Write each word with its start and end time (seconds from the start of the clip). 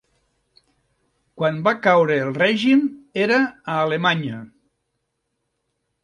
Quan 1.41 1.57
va 1.67 1.73
caure 1.87 2.15
el 2.21 2.31
règim 2.37 2.81
era 3.25 3.37
a 3.43 3.75
Alemanya. 3.83 4.39